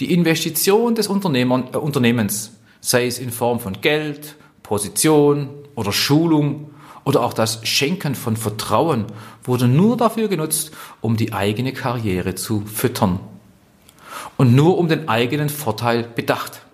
Die 0.00 0.12
Investition 0.12 0.94
des 0.94 1.08
äh, 1.08 1.10
Unternehmens, 1.10 2.52
sei 2.80 3.06
es 3.06 3.18
in 3.18 3.30
Form 3.30 3.60
von 3.60 3.80
Geld, 3.80 4.36
Position 4.62 5.50
oder 5.74 5.92
Schulung 5.92 6.70
oder 7.04 7.22
auch 7.22 7.34
das 7.34 7.66
Schenken 7.66 8.14
von 8.14 8.36
Vertrauen, 8.36 9.06
wurde 9.44 9.68
nur 9.68 9.96
dafür 9.96 10.28
genutzt, 10.28 10.72
um 11.00 11.16
die 11.16 11.32
eigene 11.32 11.72
Karriere 11.72 12.34
zu 12.34 12.62
füttern 12.62 13.20
und 14.36 14.54
nur 14.54 14.78
um 14.78 14.88
den 14.88 15.08
eigenen 15.08 15.50
Vorteil 15.50 16.02
bedacht. 16.02 16.65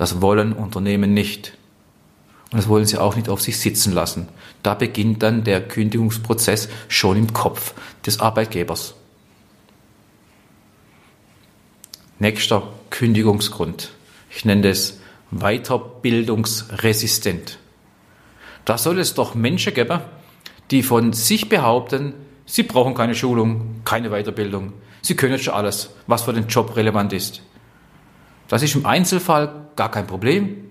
Das 0.00 0.20
wollen 0.22 0.54
Unternehmen 0.54 1.12
nicht. 1.12 1.52
Und 2.50 2.56
das 2.56 2.68
wollen 2.68 2.86
sie 2.86 2.96
auch 2.96 3.16
nicht 3.16 3.28
auf 3.28 3.42
sich 3.42 3.60
sitzen 3.60 3.92
lassen. 3.92 4.28
Da 4.62 4.72
beginnt 4.72 5.22
dann 5.22 5.44
der 5.44 5.60
Kündigungsprozess 5.60 6.70
schon 6.88 7.18
im 7.18 7.34
Kopf 7.34 7.74
des 8.06 8.18
Arbeitgebers. 8.18 8.94
Nächster 12.18 12.62
Kündigungsgrund. 12.88 13.90
Ich 14.30 14.46
nenne 14.46 14.70
es 14.70 14.98
weiterbildungsresistent. 15.32 17.58
Da 18.64 18.78
soll 18.78 19.00
es 19.00 19.12
doch 19.12 19.34
Menschen 19.34 19.74
geben, 19.74 20.00
die 20.70 20.82
von 20.82 21.12
sich 21.12 21.50
behaupten, 21.50 22.14
sie 22.46 22.62
brauchen 22.62 22.94
keine 22.94 23.14
Schulung, 23.14 23.82
keine 23.84 24.08
Weiterbildung. 24.08 24.72
Sie 25.02 25.14
können 25.14 25.38
schon 25.38 25.52
alles, 25.52 25.90
was 26.06 26.22
für 26.22 26.32
den 26.32 26.46
Job 26.46 26.74
relevant 26.74 27.12
ist. 27.12 27.42
Das 28.50 28.64
ist 28.64 28.74
im 28.74 28.84
Einzelfall 28.84 29.68
gar 29.76 29.92
kein 29.92 30.08
Problem. 30.08 30.70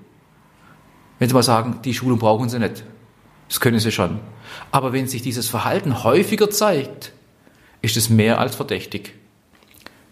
Wenn 1.17 1.29
Sie 1.29 1.33
mal 1.33 1.43
sagen, 1.43 1.79
die 1.85 1.93
Schulung 1.93 2.19
brauchen 2.19 2.49
Sie 2.49 2.59
nicht. 2.59 2.83
Das 3.47 3.61
können 3.61 3.79
Sie 3.79 3.93
schon. 3.93 4.19
Aber 4.69 4.91
wenn 4.91 5.07
sich 5.07 5.21
dieses 5.21 5.47
Verhalten 5.47 6.03
häufiger 6.03 6.49
zeigt, 6.49 7.13
ist 7.81 7.95
es 7.95 8.09
mehr 8.09 8.37
als 8.39 8.57
verdächtig. 8.57 9.15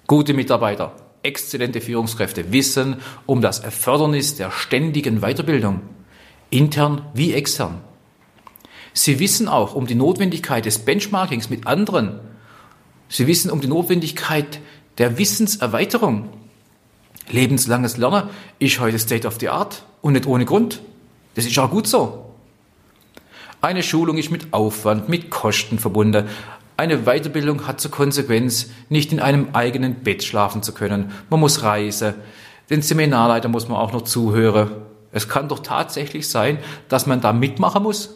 Gute 0.07 0.33
Mitarbeiter, 0.33 0.95
exzellente 1.23 1.81
Führungskräfte 1.81 2.53
wissen 2.53 3.01
um 3.25 3.41
das 3.41 3.59
Erfordernis 3.59 4.37
der 4.37 4.49
ständigen 4.49 5.19
Weiterbildung, 5.19 5.81
intern 6.49 7.01
wie 7.13 7.33
extern. 7.33 7.81
Sie 8.93 9.19
wissen 9.19 9.49
auch 9.49 9.75
um 9.75 9.87
die 9.87 9.95
Notwendigkeit 9.95 10.63
des 10.63 10.79
Benchmarkings 10.79 11.49
mit 11.49 11.67
anderen. 11.67 12.21
Sie 13.09 13.27
wissen 13.27 13.51
um 13.51 13.59
die 13.59 13.67
Notwendigkeit 13.67 14.61
der 14.99 15.17
Wissenserweiterung. 15.17 16.29
Lebenslanges 17.29 17.97
Lernen 17.97 18.29
ist 18.59 18.79
heute 18.79 18.99
State 18.99 19.27
of 19.27 19.37
the 19.39 19.49
Art 19.49 19.83
und 20.01 20.13
nicht 20.13 20.25
ohne 20.25 20.45
Grund. 20.45 20.81
Das 21.35 21.45
ist 21.45 21.57
auch 21.59 21.69
gut 21.69 21.87
so. 21.87 22.25
Eine 23.61 23.83
Schulung 23.83 24.17
ist 24.17 24.31
mit 24.31 24.53
Aufwand, 24.53 25.09
mit 25.09 25.29
Kosten 25.29 25.79
verbunden. 25.79 26.27
Eine 26.77 26.99
Weiterbildung 27.05 27.67
hat 27.67 27.81
zur 27.81 27.91
Konsequenz, 27.91 28.69
nicht 28.89 29.11
in 29.11 29.19
einem 29.19 29.49
eigenen 29.53 29.95
Bett 29.95 30.23
schlafen 30.23 30.61
zu 30.61 30.73
können. 30.73 31.11
Man 31.29 31.39
muss 31.39 31.63
reisen. 31.63 32.13
Den 32.69 32.81
Seminarleiter 32.81 33.49
muss 33.49 33.67
man 33.67 33.77
auch 33.77 33.93
noch 33.93 34.03
zuhören. 34.03 34.69
Es 35.11 35.27
kann 35.27 35.47
doch 35.47 35.59
tatsächlich 35.59 36.27
sein, 36.27 36.59
dass 36.89 37.07
man 37.07 37.21
da 37.21 37.33
mitmachen 37.33 37.81
muss, 37.81 38.15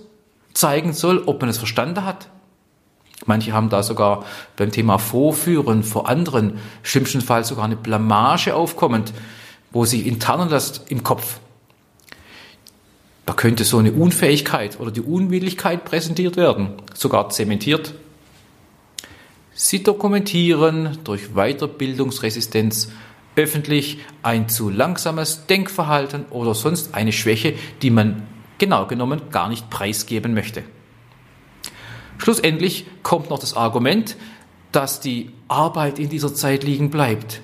zeigen 0.53 0.93
soll, 0.93 1.23
ob 1.25 1.41
man 1.41 1.49
es 1.49 1.57
verstanden 1.57 2.05
hat. 2.05 2.29
Manche 3.25 3.53
haben 3.53 3.69
da 3.69 3.83
sogar 3.83 4.25
beim 4.57 4.71
Thema 4.71 4.97
Vorführen 4.97 5.83
vor 5.83 6.09
anderen 6.09 6.59
schlimmstenfalls 6.83 7.49
sogar 7.49 7.65
eine 7.65 7.75
Blamage 7.75 8.55
aufkommend, 8.55 9.13
wo 9.71 9.85
sich 9.85 10.07
internen 10.07 10.49
lässt 10.49 10.89
im 10.89 11.03
Kopf. 11.03 11.39
Da 13.25 13.33
könnte 13.33 13.63
so 13.63 13.77
eine 13.77 13.91
Unfähigkeit 13.91 14.79
oder 14.79 14.91
die 14.91 15.01
Unwilligkeit 15.01 15.85
präsentiert 15.85 16.35
werden, 16.35 16.73
sogar 16.93 17.29
zementiert. 17.29 17.93
Sie 19.53 19.83
dokumentieren 19.83 20.97
durch 21.03 21.33
Weiterbildungsresistenz 21.35 22.89
öffentlich 23.35 23.99
ein 24.23 24.49
zu 24.49 24.69
langsames 24.69 25.45
Denkverhalten 25.45 26.25
oder 26.31 26.55
sonst 26.55 26.95
eine 26.95 27.11
Schwäche, 27.11 27.53
die 27.81 27.91
man 27.91 28.23
genau 28.57 28.87
genommen 28.87 29.21
gar 29.31 29.49
nicht 29.49 29.69
preisgeben 29.69 30.33
möchte. 30.33 30.63
Schlussendlich 32.21 32.85
kommt 33.01 33.31
noch 33.31 33.39
das 33.39 33.55
Argument, 33.55 34.15
dass 34.71 34.99
die 34.99 35.31
Arbeit 35.47 35.97
in 35.97 36.07
dieser 36.07 36.31
Zeit 36.35 36.63
liegen 36.63 36.91
bleibt. 36.91 37.41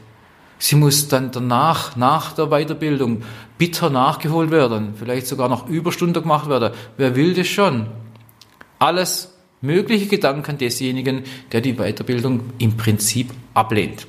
Sie 0.59 0.75
muss 0.75 1.07
dann 1.07 1.31
danach, 1.31 1.95
nach 1.95 2.33
der 2.33 2.49
Weiterbildung, 2.49 3.23
bitter 3.57 3.89
nachgeholt 3.89 4.51
werden, 4.51 4.93
vielleicht 4.95 5.25
sogar 5.25 5.49
noch 5.49 5.67
Überstunde 5.67 6.21
gemacht 6.21 6.47
werden. 6.47 6.75
Wer 6.95 7.15
will 7.15 7.33
das 7.33 7.47
schon? 7.47 7.87
Alles 8.77 9.33
mögliche 9.61 10.05
Gedanken 10.05 10.59
desjenigen, 10.59 11.23
der 11.51 11.61
die 11.61 11.73
Weiterbildung 11.73 12.41
im 12.59 12.77
Prinzip 12.77 13.31
ablehnt. 13.55 14.05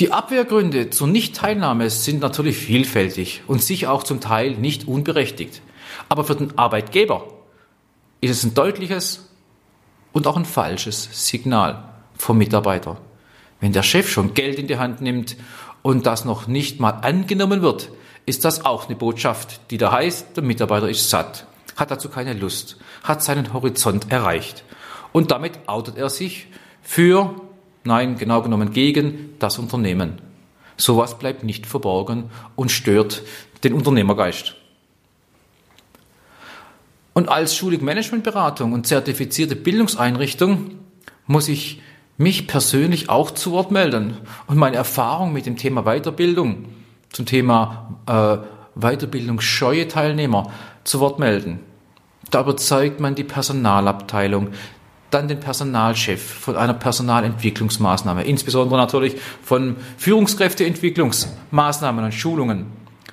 Die 0.00 0.10
Abwehrgründe 0.10 0.90
zur 0.90 1.06
Nichtteilnahme 1.06 1.90
sind 1.90 2.22
natürlich 2.22 2.56
vielfältig 2.56 3.42
und 3.46 3.62
sicher 3.62 3.92
auch 3.92 4.02
zum 4.02 4.20
Teil 4.20 4.56
nicht 4.56 4.88
unberechtigt. 4.88 5.62
Aber 6.08 6.24
für 6.24 6.34
den 6.34 6.58
Arbeitgeber 6.58 7.35
ist 8.20 8.30
es 8.30 8.44
ein 8.44 8.54
deutliches 8.54 9.28
und 10.12 10.26
auch 10.26 10.36
ein 10.36 10.44
falsches 10.44 11.28
Signal 11.28 11.84
vom 12.16 12.38
Mitarbeiter. 12.38 12.96
Wenn 13.60 13.72
der 13.72 13.82
Chef 13.82 14.10
schon 14.10 14.34
Geld 14.34 14.58
in 14.58 14.66
die 14.66 14.78
Hand 14.78 15.00
nimmt 15.00 15.36
und 15.82 16.06
das 16.06 16.24
noch 16.24 16.46
nicht 16.46 16.80
mal 16.80 16.90
angenommen 16.90 17.62
wird, 17.62 17.90
ist 18.26 18.44
das 18.44 18.64
auch 18.64 18.86
eine 18.86 18.96
Botschaft, 18.96 19.60
die 19.70 19.78
da 19.78 19.92
heißt, 19.92 20.36
der 20.36 20.42
Mitarbeiter 20.42 20.88
ist 20.88 21.10
satt, 21.10 21.46
hat 21.76 21.90
dazu 21.90 22.08
keine 22.08 22.32
Lust, 22.32 22.76
hat 23.02 23.22
seinen 23.22 23.52
Horizont 23.52 24.10
erreicht. 24.10 24.64
Und 25.12 25.30
damit 25.30 25.52
outet 25.66 25.96
er 25.96 26.10
sich 26.10 26.48
für 26.82 27.34
Nein, 27.86 28.18
genau 28.18 28.42
genommen 28.42 28.72
gegen 28.72 29.34
das 29.38 29.60
Unternehmen. 29.60 30.20
Sowas 30.76 31.18
bleibt 31.18 31.44
nicht 31.44 31.66
verborgen 31.66 32.30
und 32.56 32.72
stört 32.72 33.22
den 33.62 33.74
Unternehmergeist. 33.74 34.56
Und 37.16 37.28
als 37.30 37.56
Schulig 37.56 37.80
Managementberatung 37.80 38.74
und 38.74 38.86
zertifizierte 38.86 39.56
Bildungseinrichtung 39.56 40.72
muss 41.26 41.48
ich 41.48 41.80
mich 42.18 42.46
persönlich 42.46 43.08
auch 43.08 43.30
zu 43.30 43.52
Wort 43.52 43.70
melden 43.70 44.18
und 44.48 44.58
meine 44.58 44.76
Erfahrung 44.76 45.32
mit 45.32 45.46
dem 45.46 45.56
Thema 45.56 45.84
Weiterbildung 45.84 46.66
zum 47.10 47.24
Thema 47.24 48.02
äh, 48.06 48.36
Weiterbildungsscheue 48.78 49.88
Teilnehmer 49.88 50.52
zu 50.84 51.00
Wort 51.00 51.18
melden. 51.18 51.60
Da 52.30 52.42
überzeugt 52.42 53.00
man 53.00 53.14
die 53.14 53.24
Personalabteilung, 53.24 54.48
dann 55.08 55.26
den 55.26 55.40
Personalchef 55.40 56.22
von 56.22 56.54
einer 56.54 56.74
Personalentwicklungsmaßnahme, 56.74 58.24
insbesondere 58.24 58.78
natürlich 58.78 59.16
von 59.42 59.76
Führungskräfteentwicklungsmaßnahmen 59.96 62.04
und 62.04 62.12
Schulungen. 62.12 62.66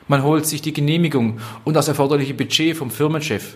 Man 0.09 0.23
holt 0.23 0.45
sich 0.45 0.61
die 0.61 0.73
Genehmigung 0.73 1.39
und 1.63 1.75
das 1.75 1.87
erforderliche 1.87 2.33
Budget 2.33 2.75
vom 2.75 2.91
Firmenchef, 2.91 3.55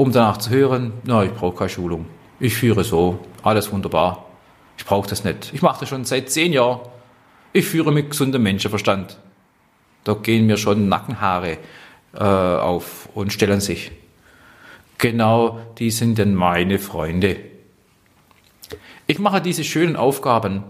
um 0.00 0.12
danach 0.12 0.38
zu 0.38 0.48
hören, 0.48 0.94
na, 1.04 1.24
ich 1.24 1.32
brauche 1.32 1.58
keine 1.58 1.68
Schulung. 1.68 2.06
Ich 2.38 2.54
führe 2.54 2.84
so, 2.84 3.18
alles 3.42 3.70
wunderbar. 3.70 4.24
Ich 4.78 4.86
brauche 4.86 5.06
das 5.06 5.24
nicht. 5.24 5.52
Ich 5.52 5.60
mache 5.60 5.80
das 5.80 5.90
schon 5.90 6.06
seit 6.06 6.30
zehn 6.30 6.54
Jahren. 6.54 6.80
Ich 7.52 7.66
führe 7.66 7.92
mit 7.92 8.08
gesundem 8.08 8.42
Menschenverstand. 8.42 9.18
Da 10.04 10.14
gehen 10.14 10.46
mir 10.46 10.56
schon 10.56 10.88
Nackenhaare 10.88 11.58
äh, 12.14 12.18
auf 12.18 13.10
und 13.12 13.30
stellen 13.30 13.60
sich. 13.60 13.92
Genau 14.96 15.60
die 15.78 15.90
sind 15.90 16.16
denn 16.16 16.34
meine 16.34 16.78
Freunde. 16.78 17.36
Ich 19.06 19.18
mache 19.18 19.42
diese 19.42 19.64
schönen 19.64 19.96
Aufgaben 19.96 20.64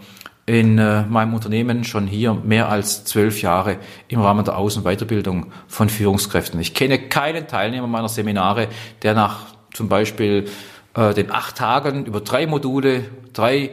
in 0.51 0.79
äh, 0.79 1.05
meinem 1.05 1.33
Unternehmen 1.33 1.85
schon 1.85 2.09
hier 2.09 2.35
mehr 2.35 2.69
als 2.69 3.05
zwölf 3.05 3.41
Jahre 3.41 3.77
im 4.09 4.21
Rahmen 4.21 4.45
der 4.45 4.59
Aus- 4.59 4.77
und 4.77 4.83
Weiterbildung 4.83 5.53
von 5.69 5.89
Führungskräften. 5.89 6.59
Ich 6.59 6.75
kenne 6.75 6.99
keinen 6.99 7.47
Teilnehmer 7.47 7.87
meiner 7.87 8.09
Seminare, 8.09 8.67
der 9.03 9.15
nach 9.15 9.47
zum 9.73 9.89
Beispiel 9.89 10.49
äh, 10.95 11.15
den 11.15 11.31
acht 11.31 11.57
Tagen 11.57 12.05
über 12.05 12.21
drei 12.21 12.49
Module, 12.49 13.05
drei 13.33 13.71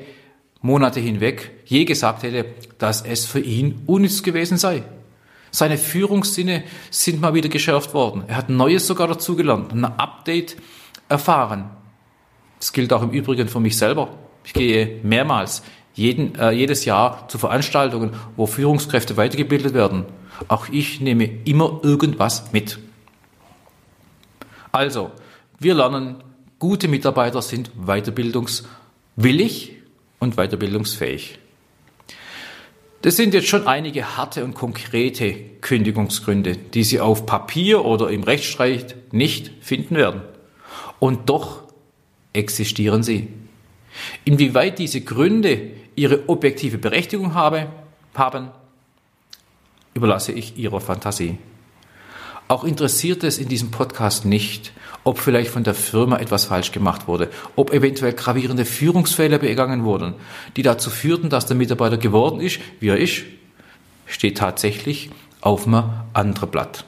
Monate 0.61 0.99
hinweg 0.99 1.51
je 1.65 1.83
gesagt 1.85 2.21
hätte, 2.21 2.45
dass 2.77 3.01
es 3.01 3.25
für 3.25 3.39
ihn 3.39 3.81
unnütz 3.87 4.21
gewesen 4.21 4.59
sei. 4.59 4.83
Seine 5.49 5.79
Führungssinne 5.79 6.63
sind 6.91 7.19
mal 7.19 7.33
wieder 7.33 7.49
geschärft 7.49 7.95
worden. 7.95 8.23
Er 8.27 8.37
hat 8.37 8.49
Neues 8.49 8.85
sogar 8.85 9.07
dazugelernt, 9.07 9.73
ein 9.73 9.83
Update 9.83 10.57
erfahren. 11.09 11.71
Das 12.59 12.71
gilt 12.71 12.93
auch 12.93 13.01
im 13.01 13.09
Übrigen 13.09 13.47
für 13.47 13.59
mich 13.59 13.77
selber. 13.77 14.09
Ich 14.45 14.53
gehe 14.53 14.99
mehrmals 15.01 15.63
jeden, 15.97 16.35
äh, 16.35 16.51
jedes 16.51 16.85
Jahr 16.85 17.27
zu 17.27 17.37
Veranstaltungen, 17.37 18.11
wo 18.35 18.47
Führungskräfte 18.47 19.17
weitergebildet 19.17 19.73
werden. 19.73 20.05
Auch 20.47 20.69
ich 20.69 21.01
nehme 21.01 21.25
immer 21.43 21.81
irgendwas 21.83 22.53
mit. 22.53 22.79
Also, 24.71 25.11
wir 25.59 25.73
lernen, 25.73 26.23
gute 26.59 26.87
Mitarbeiter 26.87 27.41
sind 27.41 27.71
weiterbildungswillig 27.75 29.73
und 30.19 30.35
weiterbildungsfähig. 30.35 31.39
Das 33.01 33.15
sind 33.15 33.33
jetzt 33.33 33.47
schon 33.47 33.67
einige 33.67 34.17
harte 34.17 34.43
und 34.43 34.53
konkrete 34.53 35.33
Kündigungsgründe, 35.61 36.57
die 36.57 36.83
Sie 36.83 36.99
auf 36.99 37.25
Papier 37.25 37.85
oder 37.85 38.09
im 38.09 38.23
Rechtsstreit 38.23 38.95
nicht 39.11 39.51
finden 39.61 39.95
werden. 39.95 40.21
Und 40.99 41.29
doch 41.29 41.63
existieren 42.33 43.03
sie. 43.03 43.27
Inwieweit 44.25 44.79
diese 44.79 45.01
Gründe 45.01 45.71
ihre 45.97 46.29
objektive 46.29 46.77
Berechtigung 46.77 47.33
habe, 47.33 47.67
haben, 48.13 48.49
überlasse 49.93 50.31
ich 50.31 50.57
Ihrer 50.57 50.79
Fantasie. 50.79 51.37
Auch 52.47 52.63
interessiert 52.63 53.25
es 53.25 53.39
in 53.39 53.49
diesem 53.49 53.71
Podcast 53.71 54.23
nicht, 54.23 54.71
ob 55.03 55.19
vielleicht 55.19 55.49
von 55.49 55.65
der 55.65 55.73
Firma 55.73 56.17
etwas 56.17 56.45
falsch 56.45 56.71
gemacht 56.71 57.07
wurde, 57.07 57.29
ob 57.57 57.73
eventuell 57.73 58.13
gravierende 58.13 58.63
Führungsfehler 58.63 59.39
begangen 59.39 59.83
wurden, 59.83 60.13
die 60.55 60.61
dazu 60.61 60.89
führten, 60.89 61.29
dass 61.29 61.45
der 61.45 61.57
Mitarbeiter 61.57 61.97
geworden 61.97 62.39
ist, 62.39 62.59
wie 62.79 62.89
er 62.89 62.97
ist, 62.97 63.23
steht 64.05 64.37
tatsächlich 64.37 65.09
auf 65.41 65.67
einem 65.67 65.83
anderen 66.13 66.49
Blatt. 66.49 66.85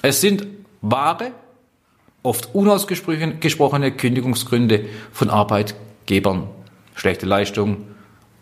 Es 0.00 0.20
sind 0.20 0.46
wahre, 0.80 1.32
oft 2.22 2.54
unausgesprochene 2.54 3.92
Kündigungsgründe 3.92 4.86
von 5.12 5.28
Arbeitgebern. 5.28 6.48
Schlechte 6.94 7.26
Leistung, 7.26 7.84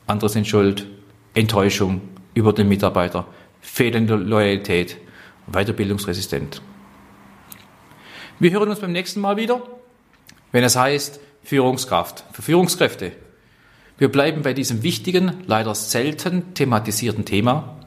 andere 0.07 0.31
sind 0.31 0.47
schuld, 0.47 0.87
Enttäuschung 1.35 2.01
über 2.35 2.53
den 2.53 2.69
Mitarbeiter, 2.69 3.27
fehlende 3.61 4.15
Loyalität, 4.15 4.99
weiterbildungsresistent. 5.47 6.63
Wir 8.39 8.51
hören 8.51 8.69
uns 8.69 8.81
beim 8.81 8.93
nächsten 8.93 9.21
Mal 9.21 9.37
wieder, 9.37 9.63
wenn 10.53 10.65
es 10.65 10.77
heißt 10.77 11.21
Führungskraft 11.43 12.25
für 12.33 12.43
Führungskräfte. 12.43 13.13
Wir 13.99 14.11
bleiben 14.11 14.43
bei 14.43 14.53
diesem 14.53 14.83
wichtigen, 14.83 15.45
leider 15.47 15.75
selten 15.75 16.55
thematisierten 16.55 17.25
Thema. 17.25 17.79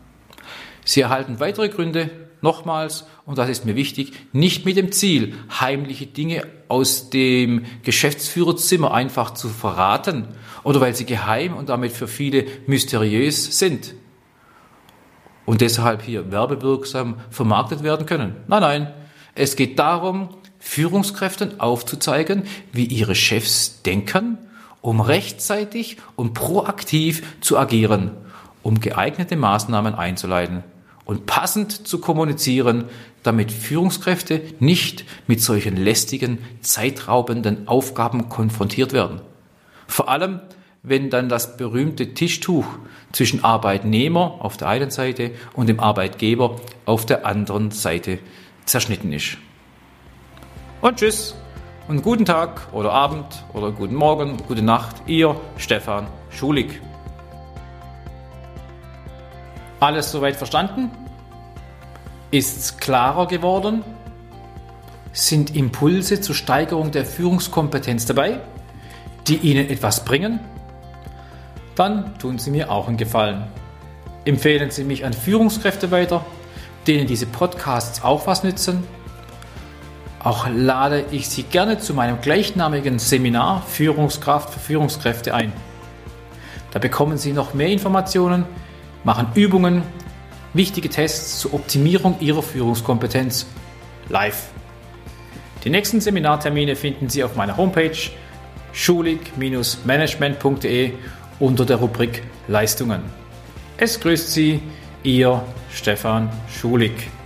Sie 0.83 1.01
erhalten 1.01 1.39
weitere 1.39 1.69
Gründe, 1.69 2.09
nochmals, 2.41 3.05
und 3.25 3.37
das 3.37 3.49
ist 3.49 3.65
mir 3.65 3.75
wichtig, 3.75 4.13
nicht 4.31 4.65
mit 4.65 4.77
dem 4.77 4.91
Ziel, 4.91 5.35
heimliche 5.59 6.05
Dinge 6.05 6.47
aus 6.67 7.09
dem 7.09 7.65
Geschäftsführerzimmer 7.83 8.93
einfach 8.93 9.33
zu 9.33 9.49
verraten 9.49 10.27
oder 10.63 10.81
weil 10.81 10.95
sie 10.95 11.05
geheim 11.05 11.55
und 11.55 11.69
damit 11.69 11.91
für 11.91 12.07
viele 12.07 12.45
mysteriös 12.67 13.57
sind 13.59 13.95
und 15.45 15.61
deshalb 15.61 16.03
hier 16.03 16.31
werbewirksam 16.31 17.15
vermarktet 17.31 17.83
werden 17.83 18.05
können. 18.05 18.35
Nein, 18.47 18.61
nein, 18.61 18.93
es 19.35 19.55
geht 19.55 19.79
darum, 19.79 20.29
Führungskräften 20.59 21.59
aufzuzeigen, 21.59 22.43
wie 22.71 22.85
ihre 22.85 23.15
Chefs 23.15 23.81
denken, 23.81 24.37
um 24.81 25.01
rechtzeitig 25.01 25.97
und 26.15 26.33
proaktiv 26.33 27.23
zu 27.41 27.57
agieren, 27.57 28.11
um 28.61 28.79
geeignete 28.79 29.37
Maßnahmen 29.37 29.95
einzuleiten 29.95 30.63
und 31.09 31.25
passend 31.25 31.87
zu 31.87 31.99
kommunizieren, 31.99 32.85
damit 33.23 33.51
Führungskräfte 33.51 34.43
nicht 34.59 35.05
mit 35.25 35.41
solchen 35.41 35.75
lästigen, 35.75 36.37
zeitraubenden 36.61 37.67
Aufgaben 37.67 38.29
konfrontiert 38.29 38.93
werden. 38.93 39.19
Vor 39.87 40.07
allem, 40.07 40.39
wenn 40.83 41.09
dann 41.09 41.27
das 41.27 41.57
berühmte 41.57 42.13
Tischtuch 42.13 42.67
zwischen 43.11 43.43
Arbeitnehmer 43.43 44.35
auf 44.37 44.57
der 44.57 44.67
einen 44.67 44.91
Seite 44.91 45.31
und 45.53 45.67
dem 45.67 45.79
Arbeitgeber 45.79 46.57
auf 46.85 47.07
der 47.07 47.25
anderen 47.25 47.71
Seite 47.71 48.19
zerschnitten 48.65 49.11
ist. 49.11 49.39
Und 50.79 50.97
tschüss 50.97 51.33
und 51.87 52.03
guten 52.03 52.25
Tag 52.25 52.71
oder 52.71 52.93
Abend 52.93 53.25
oder 53.53 53.71
guten 53.71 53.95
Morgen, 53.95 54.37
gute 54.47 54.61
Nacht, 54.61 54.97
ihr 55.07 55.35
Stefan 55.57 56.05
Schulig. 56.29 56.79
Alles 59.79 60.11
soweit 60.11 60.35
verstanden? 60.35 60.91
Ist's 62.31 62.77
klarer 62.77 63.25
geworden? 63.27 63.83
Sind 65.13 65.55
Impulse 65.55 66.21
zur 66.21 66.35
Steigerung 66.35 66.91
der 66.91 67.03
Führungskompetenz 67.05 68.05
dabei, 68.05 68.39
die 69.27 69.37
Ihnen 69.37 69.67
etwas 69.67 70.05
bringen? 70.05 70.39
Dann 71.75 72.17
tun 72.19 72.37
Sie 72.37 72.51
mir 72.51 72.71
auch 72.71 72.87
einen 72.87 72.97
Gefallen. 72.97 73.47
Empfehlen 74.25 74.69
Sie 74.69 74.83
mich 74.83 75.05
an 75.05 75.13
Führungskräfte 75.13 75.89
weiter, 75.89 76.23
denen 76.85 77.07
diese 77.07 77.25
Podcasts 77.25 78.03
auch 78.03 78.27
was 78.27 78.43
nützen. 78.43 78.83
Auch 80.21 80.47
lade 80.53 81.05
ich 81.09 81.29
Sie 81.29 81.43
gerne 81.43 81.79
zu 81.79 81.95
meinem 81.95 82.21
gleichnamigen 82.21 82.99
Seminar 82.99 83.63
Führungskraft 83.63 84.53
für 84.53 84.59
Führungskräfte 84.59 85.33
ein. 85.33 85.51
Da 86.71 86.77
bekommen 86.77 87.17
Sie 87.17 87.33
noch 87.33 87.55
mehr 87.55 87.69
Informationen, 87.69 88.45
machen 89.03 89.29
Übungen, 89.33 89.81
wichtige 90.53 90.89
Tests 90.89 91.39
zur 91.39 91.53
Optimierung 91.53 92.17
Ihrer 92.19 92.43
Führungskompetenz 92.43 93.45
live. 94.09 94.49
Die 95.63 95.69
nächsten 95.69 96.01
Seminartermine 96.01 96.75
finden 96.75 97.07
Sie 97.09 97.23
auf 97.23 97.35
meiner 97.35 97.57
Homepage 97.57 97.97
schulig-management.de 98.73 100.93
unter 101.39 101.65
der 101.65 101.77
Rubrik 101.77 102.23
Leistungen. 102.47 103.01
Es 103.77 103.99
grüßt 103.99 104.31
Sie, 104.31 104.61
Ihr 105.03 105.43
Stefan 105.71 106.29
Schulig. 106.49 107.18